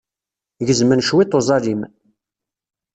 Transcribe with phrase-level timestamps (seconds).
[0.67, 1.81] Gezmen cwiṭ n uẓalim.